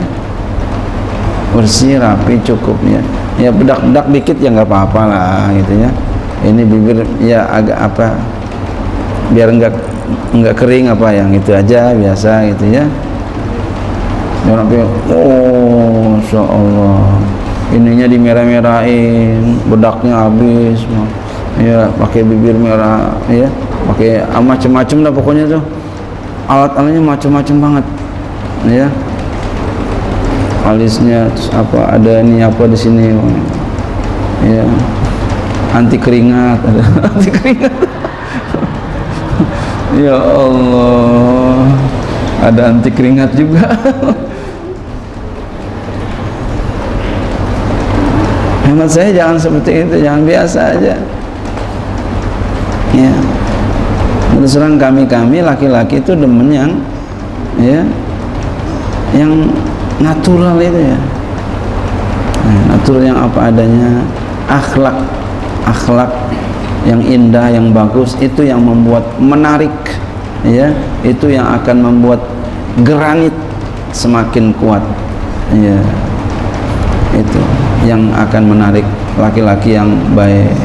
Bersih 1.54 1.98
rapi 1.98 2.38
cukup 2.46 2.78
ya. 2.86 3.02
Ya 3.40 3.50
bedak-bedak 3.50 4.06
dikit 4.12 4.38
ya 4.42 4.50
nggak 4.54 4.70
apa-apa 4.70 5.02
lah 5.06 5.42
gitu 5.58 5.74
ya. 5.86 5.90
Ini 6.46 6.62
bibir 6.66 7.04
ya 7.24 7.46
agak 7.50 7.78
apa 7.78 8.16
biar 9.30 9.54
enggak 9.54 9.74
enggak 10.34 10.56
kering 10.58 10.90
apa 10.90 11.08
yang 11.14 11.30
itu 11.36 11.54
aja 11.54 11.94
biasa 11.94 12.50
gitu 12.54 12.66
ya 12.74 12.84
sampai 14.58 14.82
oh 15.12 16.18
insya 16.18 16.42
Allah. 16.42 17.22
Ininya 17.70 18.10
dimerah-merahin 18.10 19.62
bedaknya 19.70 20.26
habis 20.26 20.82
ya 21.62 21.86
pakai 22.02 22.26
bibir 22.26 22.58
merah 22.58 23.14
ya 23.30 23.46
pakai 23.94 24.26
ah, 24.26 24.42
macam-macam 24.42 24.98
lah 25.06 25.12
pokoknya 25.14 25.46
tuh. 25.46 25.64
Alat-alatnya 26.50 27.02
macam-macam 27.02 27.56
banget 27.62 27.86
ya 28.68 28.88
alisnya 30.68 31.32
terus 31.32 31.50
apa 31.56 31.96
ada 31.96 32.20
ini 32.20 32.44
apa 32.44 32.68
di 32.68 32.76
sini 32.76 33.16
ya 34.44 34.64
anti 35.72 35.98
keringat 35.98 36.60
ada 36.62 36.84
anti 37.14 37.30
keringat. 37.30 37.74
Ya 39.90 40.14
Allah. 40.14 41.66
Ada 42.46 42.62
anti 42.70 42.94
keringat 42.94 43.34
juga 43.34 43.74
hemat 48.80 48.96
saya 48.96 49.12
jangan 49.12 49.36
seperti 49.36 49.84
itu 49.84 49.96
jangan 50.00 50.24
biasa 50.24 50.60
aja. 50.80 50.96
Ya. 52.96 53.14
Terus 54.40 54.56
terang 54.56 54.80
kami-kami 54.80 55.44
laki-laki 55.44 56.00
itu 56.00 56.16
demen 56.16 56.48
yang 56.48 56.72
ya 57.60 57.84
yang 59.12 59.52
natural 60.00 60.56
itu 60.64 60.80
ya. 60.80 61.00
Nah, 62.40 62.62
natural 62.72 63.04
yang 63.04 63.20
apa 63.20 63.40
adanya 63.52 63.92
akhlak 64.48 64.96
akhlak 65.68 66.12
yang 66.88 67.04
indah 67.04 67.52
yang 67.52 67.76
bagus 67.76 68.16
itu 68.24 68.48
yang 68.48 68.64
membuat 68.64 69.04
menarik 69.20 69.76
ya. 70.48 70.72
Itu 71.04 71.28
yang 71.28 71.52
akan 71.60 71.84
membuat 71.84 72.24
granit 72.88 73.36
semakin 73.92 74.56
kuat 74.56 74.80
ya 75.52 75.76
itu 77.20 77.42
yang 77.84 78.12
akan 78.16 78.44
menarik 78.56 78.88
laki-laki 79.20 79.76
yang 79.76 79.92
baik. 80.16 80.56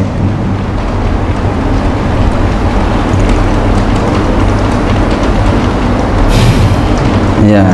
Ya. 7.45 7.67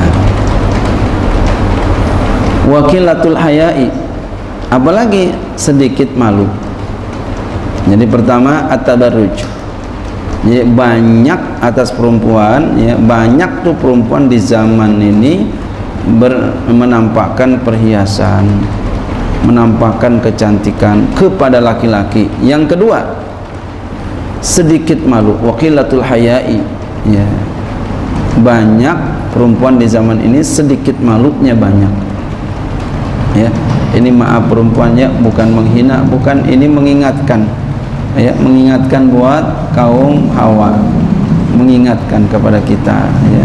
Wakilatul 2.66 3.38
hayai. 3.38 3.92
Apalagi 4.70 5.34
sedikit 5.54 6.10
malu. 6.14 6.46
Jadi 7.86 8.06
pertama 8.06 8.66
at-tabarruj. 8.70 9.60
Jadi 10.40 10.64
banyak 10.72 11.40
atas 11.60 11.92
perempuan 11.92 12.72
ya 12.80 12.96
banyak 12.96 13.60
tuh 13.60 13.76
perempuan 13.76 14.24
di 14.24 14.40
zaman 14.40 14.96
ini 14.96 15.44
ber, 16.18 16.56
menampakkan 16.68 17.60
perhiasan 17.60 18.46
menampakkan 19.44 20.20
kecantikan 20.20 21.08
kepada 21.16 21.60
laki-laki. 21.60 22.28
Yang 22.44 22.76
kedua 22.76 23.00
sedikit 24.40 25.00
malu 25.04 25.36
wakilatul 25.40 26.04
hayai. 26.04 26.60
Ya. 27.08 27.28
Banyak 28.40 28.96
perempuan 29.32 29.80
di 29.80 29.88
zaman 29.88 30.20
ini 30.20 30.44
sedikit 30.44 30.96
malunya 31.00 31.56
banyak. 31.56 31.92
Ya. 33.36 33.50
Ini 33.90 34.06
maaf 34.14 34.46
perempuannya 34.46 35.10
bukan 35.24 35.48
menghina 35.50 36.04
bukan 36.06 36.46
ini 36.46 36.68
mengingatkan. 36.68 37.42
Ya 38.18 38.34
mengingatkan 38.36 39.08
buat 39.08 39.72
kaum 39.72 40.28
hawa. 40.36 40.76
Mengingatkan 41.50 42.30
kepada 42.30 42.62
kita 42.62 43.10
ya 43.34 43.44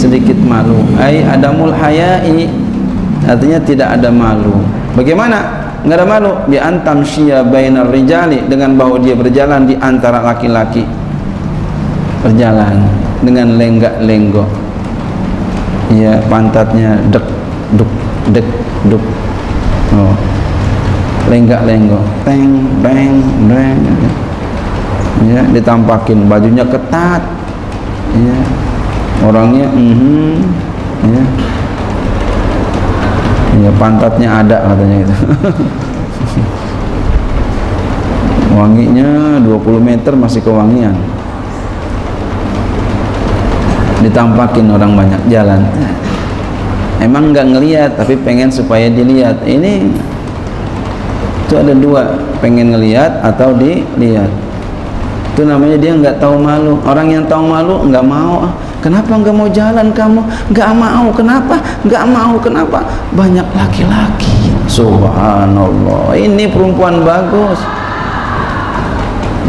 sedikit 0.00 0.40
malu. 0.40 0.80
Ai 0.96 1.20
adamul 1.20 1.76
hayai 1.76 2.48
artinya 3.28 3.60
tidak 3.60 4.00
ada 4.00 4.08
malu. 4.08 4.64
Bagaimana? 4.96 5.68
Enggak 5.84 5.96
ada 6.00 6.06
malu? 6.08 6.32
Bi 6.48 6.56
antam 6.56 7.04
syia 7.04 7.44
bainar 7.44 7.92
rijali 7.92 8.40
dengan 8.48 8.80
bahwa 8.80 8.96
dia 8.96 9.12
berjalan 9.12 9.68
di 9.68 9.76
antara 9.76 10.24
laki-laki. 10.24 10.88
Berjalan 12.24 12.88
dengan 13.20 13.60
lenggak-lenggok. 13.60 14.48
Ya 15.92 16.16
pantatnya 16.32 16.96
dek 17.12 17.24
duk 17.76 17.90
dek 18.32 18.46
duk. 18.88 19.04
Oh. 19.92 20.16
Lenggak-lenggok. 21.28 22.04
Teng 22.24 22.64
beng 22.80 23.20
beng 23.48 23.80
ya 25.28 25.44
ditampakin. 25.52 26.24
Bajunya 26.24 26.64
ketat. 26.64 27.22
Ya 28.10 28.38
orangnya 29.24 29.66
mm 29.68 29.94
-hmm, 29.94 30.32
ya. 31.10 31.24
Ya 33.60 33.70
pantatnya 33.76 34.28
ada 34.40 34.56
katanya 34.72 34.96
itu 35.04 35.14
wanginya 38.60 39.40
20 39.40 39.80
meter 39.80 40.12
masih 40.12 40.44
kewangian. 40.44 40.92
Ditampakin 44.00 44.66
orang 44.68 44.96
banyak 44.96 45.22
jalan. 45.28 45.60
Emang 47.00 47.32
nggak 47.32 47.46
ngelihat 47.56 47.90
tapi 47.96 48.16
pengen 48.20 48.52
supaya 48.52 48.88
dilihat. 48.88 49.44
Ini 49.44 49.88
itu 51.48 51.54
ada 51.56 51.72
dua 51.72 52.16
pengen 52.40 52.76
ngelihat 52.76 53.20
atau 53.24 53.56
dilihat. 53.56 54.28
Itu 55.32 55.48
namanya 55.48 55.76
dia 55.80 55.92
nggak 55.96 56.16
tahu 56.20 56.40
malu. 56.40 56.80
Orang 56.84 57.08
yang 57.12 57.24
tahu 57.28 57.48
malu 57.48 57.88
nggak 57.88 58.04
mau 58.04 58.44
ah 58.44 58.52
kenapa 58.80 59.14
nggak 59.14 59.34
mau 59.36 59.48
jalan 59.48 59.92
kamu? 59.92 60.22
Nggak 60.50 60.74
mau 60.74 61.12
kenapa? 61.12 61.60
Nggak 61.84 62.04
mau 62.08 62.40
kenapa? 62.40 62.82
Banyak 63.14 63.46
laki-laki. 63.54 64.50
Subhanallah. 64.66 66.16
Ini 66.16 66.48
perempuan 66.50 67.04
bagus. 67.04 67.60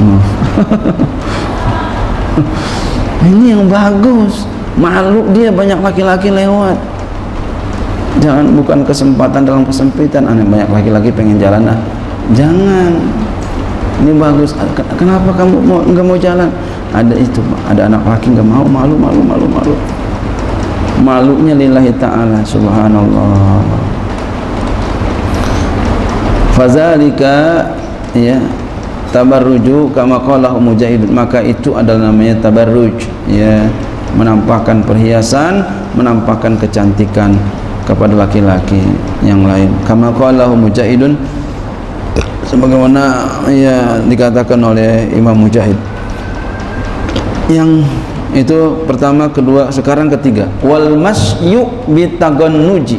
Ini 3.28 3.46
yang 3.58 3.70
bagus. 3.72 4.46
Malu 4.76 5.32
dia 5.36 5.52
banyak 5.52 5.84
laki-laki 5.84 6.32
lewat. 6.32 6.78
Jangan 8.20 8.52
bukan 8.56 8.84
kesempatan 8.84 9.48
dalam 9.48 9.64
kesempitan. 9.64 10.28
Aneh 10.28 10.44
banyak 10.44 10.68
laki-laki 10.68 11.14
pengen 11.14 11.40
jalan 11.40 11.72
ah. 11.72 11.80
Jangan. 12.34 12.92
Ini 14.02 14.12
bagus. 14.18 14.58
Kenapa 14.98 15.30
kamu 15.38 15.56
mau 15.62 15.80
nggak 15.86 16.06
mau 16.06 16.18
jalan 16.18 16.50
ada 16.92 17.16
itu 17.16 17.40
ada 17.68 17.88
anak 17.88 18.04
laki 18.04 18.36
nggak 18.36 18.48
mau 18.48 18.68
malu 18.68 18.96
malu 19.00 19.24
malu 19.24 19.48
malu. 19.48 19.74
Malunya 21.02 21.58
lillahi 21.58 21.90
ta'ala 21.98 22.46
subhanallah. 22.46 23.64
Fazalika 26.54 27.66
ya 28.14 28.38
tabarruju 29.10 29.90
kama 29.96 30.22
qala 30.22 30.54
mujahid 30.60 31.10
maka 31.10 31.42
itu 31.42 31.74
adalah 31.74 32.12
namanya 32.12 32.38
tabarruj 32.44 33.08
ya. 33.26 33.66
Menampakkan 34.12 34.84
perhiasan 34.84 35.64
menampakkan 35.96 36.60
kecantikan 36.60 37.32
kepada 37.88 38.12
laki-laki 38.12 38.84
yang 39.24 39.48
lain. 39.48 39.72
Kama 39.88 40.12
qala 40.12 40.52
mujahidun 40.52 41.16
sebagaimana 42.44 43.24
ya 43.48 44.04
dikatakan 44.04 44.60
oleh 44.60 45.08
Imam 45.16 45.40
Mujahid 45.40 45.80
yang 47.52 47.84
itu 48.32 48.88
pertama 48.88 49.28
kedua 49.28 49.68
sekarang 49.70 50.08
ketiga. 50.08 50.48
Wal 50.64 50.96
masyu 50.96 51.68
bitagannuji 51.92 52.98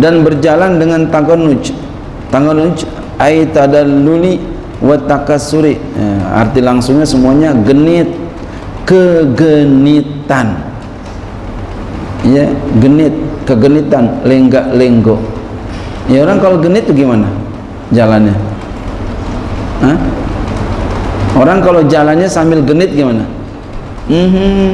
dan 0.00 0.24
berjalan 0.24 0.80
dengan 0.80 1.06
tagannuj. 1.12 1.70
Tagannuj 2.32 2.88
ay 3.20 3.46
tadalluli 3.52 4.40
wa 4.82 4.98
takasuri 4.98 5.78
ya, 5.78 6.40
arti 6.40 6.64
langsungnya 6.64 7.04
semuanya 7.04 7.52
genit. 7.52 8.08
Kegenitan. 8.84 10.60
Ya 12.24 12.48
genit. 12.80 13.12
Kegenitan. 13.44 14.24
Lenggak 14.24 14.72
lenggo 14.72 15.34
ya 16.08 16.24
orang 16.24 16.38
kalau 16.40 16.56
genit 16.60 16.84
itu 16.84 17.04
gimana 17.04 17.28
jalannya? 17.92 18.36
Hah? 19.80 19.98
orang 21.34 21.58
kalau 21.64 21.80
jalannya 21.84 22.28
sambil 22.28 22.60
genit 22.62 22.92
gimana 22.92 23.24
mm 24.10 24.28
-hmm. 24.28 24.68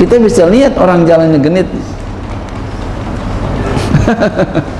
kita 0.00 0.16
bisa 0.22 0.48
lihat 0.48 0.78
orang 0.80 1.04
jalannya 1.04 1.40
genit. 1.40 1.68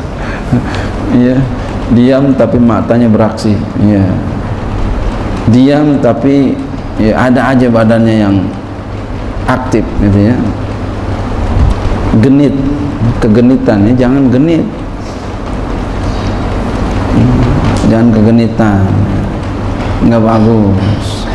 Iya. 1.08 1.40
Diam 1.88 2.36
tapi 2.36 2.60
matanya 2.60 3.08
beraksi. 3.08 3.56
Ya 3.80 4.04
diam 5.48 5.96
tapi 6.04 6.52
ya 7.00 7.16
ada 7.16 7.52
aja 7.52 7.66
badannya 7.72 8.14
yang 8.28 8.36
aktif 9.48 9.84
gitu 10.04 10.32
ya. 10.32 10.36
Genit. 12.20 12.52
Kegenitan 13.24 13.88
ya. 13.88 13.92
Jangan 14.06 14.28
genit. 14.28 14.64
Jangan 17.88 18.08
kegenitan. 18.12 18.84
Nggak 20.04 20.22
bagus 20.22 21.28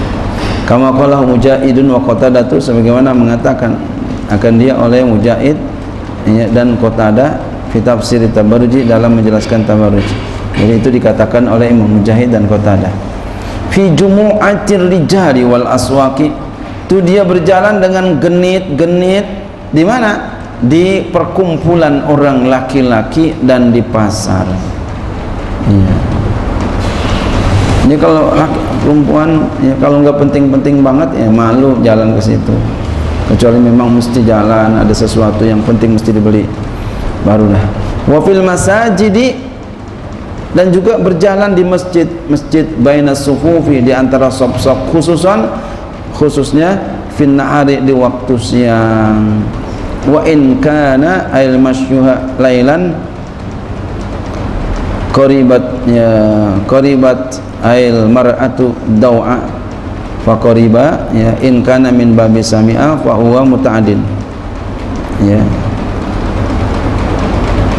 kama 0.70 0.92
qala 0.96 1.24
mujahidun 1.24 1.92
wa 1.92 2.00
qatadatu 2.04 2.60
sebagaimana 2.60 3.12
mengatakan 3.12 3.76
akan 4.32 4.54
dia 4.56 4.74
oleh 4.76 5.04
mujahid 5.04 5.60
ya, 6.28 6.48
dan 6.52 6.80
qatada 6.80 7.40
fi 7.70 7.84
tafsir 7.84 8.24
tabarruji 8.32 8.88
dalam 8.88 9.20
menjelaskan 9.20 9.68
tabarruji 9.68 10.34
jadi 10.54 10.74
itu 10.78 10.90
dikatakan 10.94 11.50
oleh 11.50 11.74
Imam 11.74 12.00
Mujahid 12.00 12.30
dan 12.30 12.46
Qatadah. 12.46 12.94
Fi 13.74 13.90
jumu'atir 13.98 14.86
rijali 14.86 15.42
wal 15.42 15.66
aswaqi. 15.66 16.30
Itu 16.86 17.02
dia 17.02 17.26
berjalan 17.26 17.82
dengan 17.82 18.22
genit-genit 18.22 19.26
di 19.74 19.82
mana? 19.82 20.38
Di 20.62 21.10
perkumpulan 21.10 22.06
orang 22.06 22.46
laki-laki 22.46 23.34
dan 23.42 23.74
di 23.74 23.82
pasar. 23.82 24.46
Iya. 25.66 25.96
Ini 27.84 27.96
kalau 28.00 28.32
laki, 28.32 28.60
perempuan 28.84 29.48
ya 29.64 29.74
kalau 29.80 30.04
nggak 30.04 30.20
penting-penting 30.20 30.84
banget 30.84 31.10
ya 31.16 31.28
malu 31.32 31.80
jalan 31.82 32.14
ke 32.20 32.22
situ. 32.22 32.56
Kecuali 33.24 33.56
memang 33.56 33.88
mesti 33.98 34.20
jalan, 34.28 34.84
ada 34.84 34.92
sesuatu 34.92 35.48
yang 35.48 35.64
penting 35.64 35.96
mesti 35.96 36.12
dibeli. 36.12 36.44
Barulah. 37.24 37.64
Wa 38.04 38.20
fil 38.20 38.44
masajidi 38.44 39.40
dan 40.54 40.70
juga 40.70 41.02
berjalan 41.02 41.58
di 41.58 41.66
masjid 41.66 42.06
masjid 42.30 42.68
baina 42.78 43.18
sufufi 43.18 43.82
di 43.82 43.90
antara 43.90 44.30
sop-sop 44.30 44.94
khususan 44.94 45.50
khususnya 46.14 46.78
fin 47.18 47.34
nahari 47.34 47.82
di 47.82 47.90
waktu 47.90 48.38
siang 48.38 49.42
wa 50.06 50.22
in 50.30 50.62
kana 50.62 51.26
ail 51.34 51.58
masyuha 51.58 52.38
lailan 52.38 52.94
qaribat 55.10 55.66
ya 55.90 56.12
qaribat 56.70 57.42
ail 57.64 58.12
mar'atu 58.12 58.76
daw'a 59.00 59.40
fa 60.28 60.36
qariba 60.40 61.08
ya 61.16 61.32
in 61.40 61.64
kana 61.64 61.92
min 61.92 62.12
babi 62.12 62.44
sami'a 62.44 63.00
fa 63.00 63.16
huwa 63.16 63.48
muta'addin. 63.48 64.00
Ya. 65.24 65.40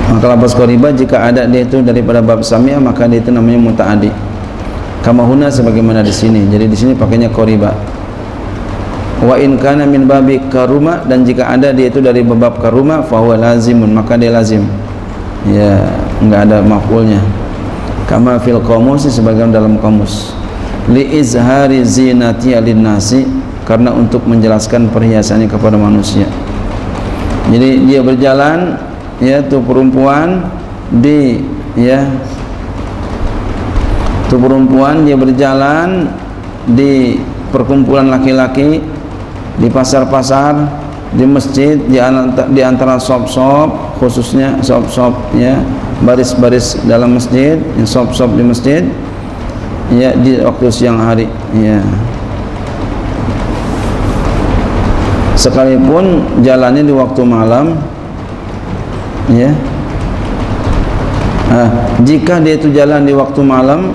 Maka 0.09 0.25
lafaz 0.33 0.57
qariba 0.57 0.89
jika 0.93 1.29
ada 1.29 1.45
dia 1.45 1.69
itu 1.69 1.85
daripada 1.85 2.25
bab 2.25 2.41
sami'ah 2.41 2.81
maka 2.81 3.05
dia 3.05 3.21
itu 3.21 3.29
namanya 3.29 3.61
muta'addi. 3.61 4.09
Kama 5.05 5.21
huna 5.21 5.53
sebagaimana 5.53 6.01
di 6.01 6.13
sini. 6.13 6.49
Jadi 6.49 6.65
di 6.65 6.77
sini 6.77 6.93
pakainya 6.97 7.29
qariba. 7.29 7.77
Wa 9.21 9.37
in 9.37 9.61
kana 9.61 9.85
min 9.85 10.09
babi 10.09 10.41
karuma 10.49 11.05
dan 11.05 11.29
jika 11.29 11.49
ada 11.53 11.73
dia 11.77 11.93
itu 11.93 12.01
dari 12.01 12.25
bab 12.25 12.57
karuma 12.61 13.05
fa 13.05 13.21
huwa 13.21 13.37
lazimun 13.37 13.93
maka 13.93 14.17
dia 14.17 14.33
lazim. 14.33 14.65
Ya 15.45 15.77
enggak 16.25 16.49
ada 16.49 16.65
maf'ulnya 16.65 17.21
kama 18.05 18.37
fil 18.41 18.61
qamus 18.61 19.09
sebagian 19.09 19.49
dalam 19.53 19.81
kamus 19.81 20.37
li 20.93 21.17
izhari 21.17 21.81
zinati 21.81 22.53
nasi 22.77 23.25
karena 23.65 23.89
untuk 23.97 24.29
menjelaskan 24.29 24.93
perhiasannya 24.93 25.49
kepada 25.49 25.81
manusia. 25.81 26.29
Jadi 27.49 27.89
dia 27.89 28.05
berjalan 28.05 28.77
ya 29.25 29.41
tu 29.41 29.61
perempuan 29.65 30.53
di 31.01 31.41
ya 31.77 32.05
tu 34.29 34.37
perempuan 34.37 35.09
dia 35.09 35.17
berjalan 35.17 36.13
di 36.69 37.21
perkumpulan 37.53 38.13
laki-laki 38.13 38.85
di 39.57 39.69
pasar-pasar 39.69 40.85
di 41.15 41.25
masjid 41.25 41.79
di 42.51 42.61
antara, 42.61 42.99
sop-sop 42.99 43.97
khususnya 44.03 44.59
sop-sop 44.61 45.15
ya 45.37 45.63
baris-baris 46.03 46.81
dalam 46.89 47.15
masjid 47.15 47.61
sop-sop 47.87 48.35
di 48.35 48.43
masjid 48.43 48.83
ya 49.95 50.17
di 50.17 50.43
waktu 50.43 50.67
siang 50.73 50.99
hari 50.99 51.31
ya. 51.55 51.79
Sekalipun 55.39 56.25
jalannya 56.41 56.83
di 56.83 56.95
waktu 56.95 57.23
malam 57.23 57.79
ya. 59.31 59.53
Uh, 61.55 61.71
jika 62.03 62.41
dia 62.41 62.57
itu 62.57 62.73
jalan 62.73 63.05
di 63.07 63.13
waktu 63.15 63.45
malam 63.45 63.95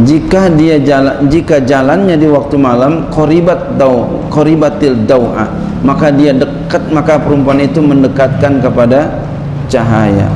jika 0.00 0.48
dia 0.48 0.80
jalan 0.80 1.28
jika 1.28 1.60
jalannya 1.60 2.16
di 2.16 2.24
waktu 2.24 2.56
malam 2.56 3.12
qoribat 3.12 3.76
dau 3.76 4.24
qoribatil 4.32 5.04
dau'a 5.04 5.44
maka 5.84 6.08
dia 6.08 6.32
dekat 6.32 6.88
maka 6.88 7.20
perempuan 7.20 7.60
itu 7.60 7.84
mendekatkan 7.84 8.64
kepada 8.64 9.20
cahaya 9.68 10.32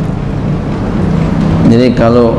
jadi 1.67 1.93
kalau 1.99 2.39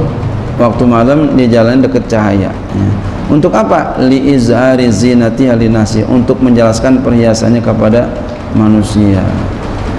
waktu 0.55 0.83
malam 0.87 1.35
dia 1.37 1.61
jalan 1.61 1.83
dekat 1.83 2.07
cahaya. 2.09 2.51
Ya. 2.51 2.89
untuk 3.27 3.51
apa? 3.51 3.99
Li 3.99 4.33
izhari 4.33 4.87
zinati 4.87 5.51
halinasi. 5.51 6.07
Untuk 6.07 6.39
menjelaskan 6.39 7.03
perhiasannya 7.03 7.59
kepada 7.59 8.07
manusia. 8.55 9.21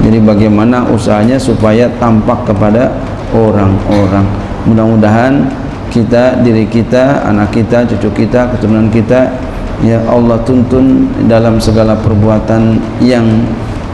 Jadi 0.00 0.18
bagaimana 0.22 0.86
usahanya 0.88 1.36
supaya 1.36 1.90
tampak 2.00 2.46
kepada 2.48 2.88
orang-orang. 3.34 4.24
Mudah-mudahan 4.64 5.44
kita 5.88 6.40
diri 6.44 6.68
kita 6.68 7.24
anak 7.24 7.52
kita 7.52 7.84
cucu 7.88 8.24
kita 8.24 8.52
keturunan 8.52 8.92
kita 8.92 9.32
ya 9.80 9.98
Allah 10.06 10.36
tuntun 10.44 11.08
dalam 11.26 11.56
segala 11.56 11.96
perbuatan 11.96 12.76
yang 13.00 13.24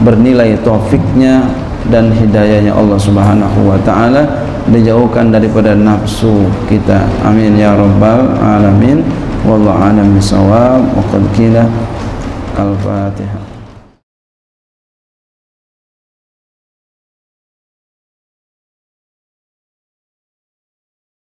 bernilai 0.03 0.59
taufiknya 0.59 1.47
dan 1.87 2.11
hidayahnya 2.11 2.75
Allah 2.75 2.99
Subhanahu 2.99 3.71
wa 3.71 3.79
taala 3.87 4.44
dijauhkan 4.69 5.29
daripada 5.29 5.73
nafsu 5.77 6.49
kita. 6.65 7.05
Amin 7.21 7.57
ya 7.57 7.73
rabbal 7.77 8.33
alamin. 8.41 9.05
Wallahu 9.45 9.77
alam 9.77 10.17
bisawab 10.17 10.81
wa 10.81 11.03
qad 11.13 11.21
al-fatihah 12.55 13.54